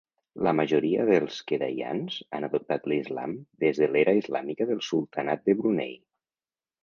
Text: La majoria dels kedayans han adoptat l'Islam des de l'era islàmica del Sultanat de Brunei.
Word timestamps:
La 0.45 0.51
majoria 0.59 1.03
dels 1.09 1.35
kedayans 1.51 2.15
han 2.37 2.47
adoptat 2.47 2.89
l'Islam 2.91 3.35
des 3.65 3.81
de 3.83 3.89
l'era 3.97 4.15
islàmica 4.21 4.69
del 4.73 4.83
Sultanat 4.87 5.45
de 5.51 5.59
Brunei. 5.61 5.93